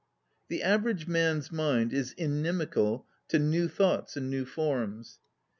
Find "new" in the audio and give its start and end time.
3.37-3.67, 4.31-4.45